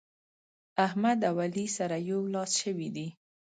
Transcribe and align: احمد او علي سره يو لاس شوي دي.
احمد 0.85 1.19
او 1.29 1.35
علي 1.45 1.65
سره 1.77 1.95
يو 2.09 2.19
لاس 2.33 2.51
شوي 2.61 2.87
دي. 2.95 3.07